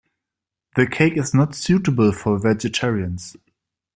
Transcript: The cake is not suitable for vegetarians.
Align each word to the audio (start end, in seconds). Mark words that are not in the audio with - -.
The 0.75 0.87
cake 0.87 1.15
is 1.15 1.31
not 1.31 1.53
suitable 1.53 2.11
for 2.11 2.39
vegetarians. 2.39 3.37